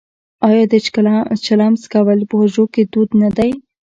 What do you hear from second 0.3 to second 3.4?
آیا د چلم څکول په حجرو کې دود نه